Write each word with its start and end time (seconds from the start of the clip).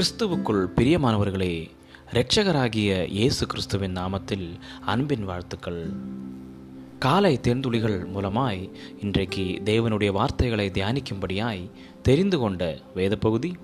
கிறிஸ்துவுக்குள் 0.00 0.66
பிரியமானவர்களே 0.76 1.70
இரட்சகராகிய 2.12 3.08
இயேசு 3.08 3.46
கிறிஸ்துவின் 3.46 3.96
நாமத்தில் 3.96 4.58
அன்பின் 4.80 5.24
வாழ்த்துக்கள். 5.24 5.90
காலை 6.98 7.40
தேர்ந்துளிகள் 7.42 8.06
மூலமாய் 8.14 8.70
இன்றைக்கு 9.00 9.62
தேவனுடைய 9.64 10.12
வார்த்தைகளை 10.12 10.70
தியானிக்கும்படியாய் 10.70 11.70
தெரிந்து 12.02 12.38
கொண்ட 12.38 12.78
வேத 12.94 13.16
பகுதி 13.16 13.56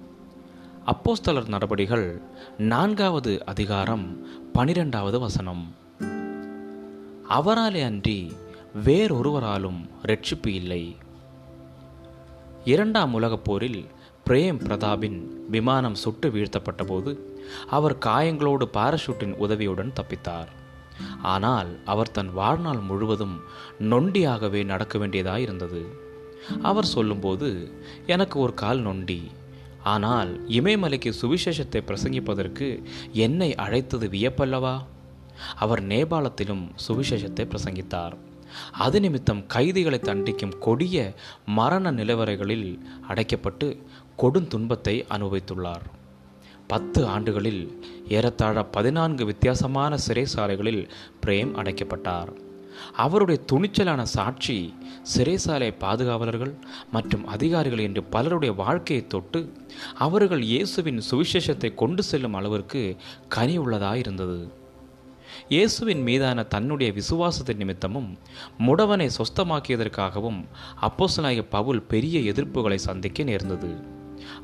அப்போஸ்தலர் 0.87 1.49
நடபடிகள் 1.49 2.21
நான்காவது 2.59 3.45
அதிகாரம் 3.45 4.27
பனிரெண்டாவது 4.53 5.21
வசனம். 5.21 5.75
அவராலே 7.30 7.84
அன்றி 7.84 8.32
வேறொருவராலும் 8.84 9.89
ரட்சிப்பு 10.07 10.46
இல்லை. 10.46 10.96
இரண்டாம் 12.64 13.14
உலகப் 13.14 13.45
போரில் 13.45 13.87
பிரேம் 14.29 14.59
பிரதாபின் 14.62 15.19
விமானம் 15.51 15.97
சுட்டு 16.03 16.29
வீழ்த்தப்பட்ட 16.30 16.83
போது 16.87 17.11
அவர் 17.71 17.95
காயங்களோடு 18.07 18.65
பாராசூட்டின் 18.77 19.34
உதவியுடன் 19.34 19.93
தப்பித்தார். 19.98 20.51
ஆனால் 21.34 21.71
அவர் 21.84 22.11
தன் 22.11 22.33
வாழ்நாள் 22.33 22.81
முழுவதும் 22.81 23.37
நொண்டியாகவே 23.93 24.65
நடக்க 24.65 24.98
வேண்டியதாக 24.98 25.41
இருந்தது 25.41 25.83
அவர் 26.62 26.91
சொல்லும்போது 26.95 27.51
எனக்கு 28.07 28.39
ஒரு 28.39 28.55
கால் 28.55 28.81
நொண்டி. 28.81 29.20
ஆனால் 29.95 30.33
இமயமலைக்கு 30.59 31.12
சுவிசேஷத்தை 31.23 31.83
பிரசங்கிப்பதற்கு 31.89 32.69
என்னை 33.27 33.51
அழைத்தது 33.55 34.09
வியப்பல்லவா? 34.09 34.77
அவர் 35.56 35.83
நேபாளத்திலும் 35.87 36.65
சுவிசேஷத்தை 36.89 37.45
பிரசங்கித்தார். 37.53 38.17
அது 38.84 38.98
நிமித்தம் 39.01 39.41
கைதிகளை 39.47 39.98
தண்டிக்கும் 40.03 40.59
கொடிய 40.59 40.97
மரண 41.59 41.91
நிலவரைகளில் 41.93 42.69
அடைக்கப்பட்டு 43.09 43.69
கொடுந்துன்பத்தை 44.23 44.97
அனுபவித்துள்ளார். 45.15 45.86
பத்து 46.67 47.06
ஆண்டுகளில் 47.06 47.62
ஏறத்தாழ 48.09 48.64
பதினான்கு 48.64 49.25
வித்தியாசமான 49.25 49.97
சிறைசாலைகளில் 50.06 50.83
பிரேம் 51.27 51.53
அடைக்கப்பட்டார். 51.61 52.31
அவருடைய 53.03 53.39
துணிச்சலான 53.50 54.03
சாட்சி 54.03 54.56
சிறைசாலை 55.12 55.70
பாதுகாவலர்கள் 55.83 56.55
மற்றும் 56.92 57.27
அதிகாரிகள் 57.27 57.78
என்று 57.78 58.03
பலருடைய 58.05 58.55
வாழ்க்கையை 58.55 59.06
தொட்டு 59.06 59.41
அவர்கள் 59.98 60.42
இயேசுவின் 60.42 61.00
சுவிசேஷத்தை 61.11 61.75
கொண்டு 61.75 62.03
செல்லும் 62.03 62.33
அளவிற்கு 62.33 62.97
கனி 63.28 63.59
உள்ளதாயிருந்தது 63.59 64.39
இயேசுவின் 65.48 66.03
மீதான 66.03 66.42
தன்னுடைய 66.42 66.92
விசுவாசத்தின் 66.92 67.61
நிமித்தமும் 67.62 68.11
முடவனை 68.67 69.09
சொஸ்தமாக்கியதற்காகவும் 69.19 70.41
அப்போசனாகிய 70.81 71.44
பவுல் 71.48 71.83
பெரிய 71.83 72.33
எதிர்ப்புகளை 72.33 72.78
சந்திக்க 72.89 73.22
நேர்ந்தது. 73.22 73.94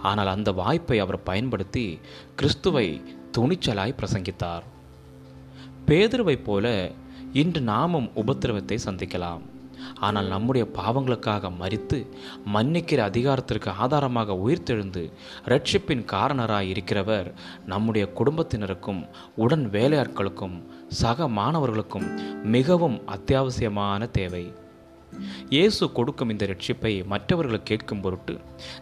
ஆனால் 0.02 0.26
அந்த 0.26 0.52
வாய்ப்பை 0.52 0.98
அவர் 0.98 1.22
பயன்படுத்தி 1.22 1.86
கிறிஸ்துவை 2.36 2.86
துணிச்சலாய் 3.38 3.98
பிரசங்கித்தார். 4.00 4.64
பேதுருவைப் 5.86 6.44
போல 6.44 6.92
இன்று 7.32 7.60
நாமும் 7.60 8.10
உபத்திரவத்தை 8.16 8.78
சந்திக்கலாம். 8.84 9.42
ஆனால் 10.06 10.26
நம்முடைய 10.26 10.64
பாவங்களுக்காக 10.76 11.50
மறித்து 11.60 11.98
மன்னிக்கிற 12.54 13.00
அதிகாரத்திற்கு 13.02 13.70
ஆதாரமாக 13.70 14.36
உயிர்த்தெழுந்து 14.44 15.02
ரட்சிப்பின் 15.46 16.04
காரணராய் 16.12 16.70
இருக்கிறவர் 16.72 17.28
நம்முடைய 17.66 18.04
குடும்பத்தினருக்கும் 18.18 19.00
உடன் 19.34 19.66
வேலையாட்களுக்கும் 19.70 20.56
சக 20.88 21.28
மாணவர்களுக்கும் 21.28 22.08
மிகவும் 22.56 22.98
அத்தியாவசியமான 23.06 24.10
தேவை. 24.10 24.44
இயேசு 25.48 25.92
கொடுக்கும் 25.92 26.28
இந்த 26.28 26.46
ரட்சிப்பை 26.46 27.04
மற்றவர்கள் 27.04 27.62
கேட்கும் 27.62 28.00
பொருட்டு 28.00 28.40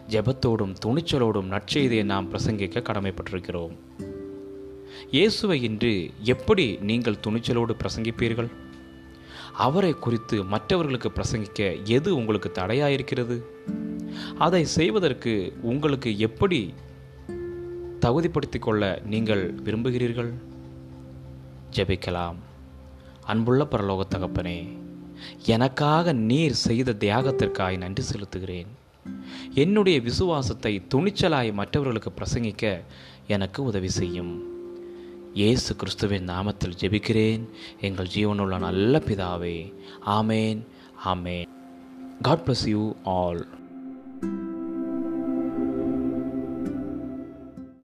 ஜெபத்தோடும் 0.09 0.75
துணிச்சலோடும் 0.85 1.51
நற்செய்தியை 1.51 2.03
நாம் 2.03 2.31
பிரசங்கிக்க 2.31 2.81
கடமைப்பட்டிருக்கிறோம். 2.81 3.77
இயேசுவை 5.11 5.63
இன்று 5.63 6.11
எப்படி 6.21 6.77
நீங்கள் 6.81 7.17
துணிச்சலோடு 7.27 7.75
பிரசங்கிப்பீர்கள்? 7.83 8.49
அவரை 9.53 9.93
குறித்து 9.93 10.43
மற்றவர்களுக்கு 10.43 11.11
பிரசங்கிக்க 11.15 11.83
எது 11.83 12.15
உங்களுக்கு 12.15 12.51
தடையாயிருக்கிறது? 12.53 13.41
அதை 14.37 14.65
செய்வதற்கு 14.65 15.53
உங்களுக்கு 15.61 16.17
எப்படி 16.17 16.73
தகுதிப்படுத்திக் 17.99 18.61
கொள்ள 18.61 19.01
நீங்கள் 19.05 19.53
விரும்புகிறீர்கள்? 19.53 20.33
ஜெபிக்கலாம். 21.75 22.35
அன்புள்ள 23.23 23.67
பரலோக 23.71 24.01
தகப்பனே 24.09 24.77
எனக்காக 25.45 26.11
நீர் 26.11 26.53
செய்த 26.53 26.95
தியாகத்திற்காய் 26.99 27.77
நன்றி 27.77 28.03
செலுத்துகிறேன். 28.03 28.67
என்னுடைய 29.53 29.99
விசுவாசத்தை 29.99 30.81
துணிச்சலாய் 30.95 31.53
மற்றவர்களுக்கு 31.53 32.11
பிரசங்கிக்க 32.11 32.81
எனக்கு 33.27 33.63
உதவி 33.63 33.89
செய்யும். 33.89 34.49
இயேசு 35.33 35.75
கிறிஸ்துவின் 35.75 36.29
நாமத்தில் 36.29 36.77
ஜெபிக்கிறேன். 36.79 37.49
எங்கள் 37.81 38.07
ஜீவனுள்ள 38.15 38.59
நல்ல 38.59 38.97
பிதாவே. 38.97 39.73
ஆமேன். 40.05 40.65
ஆமேன். 41.05 41.47
God 42.21 42.43
bless 42.45 42.69
you 42.69 42.95
all 43.03 43.47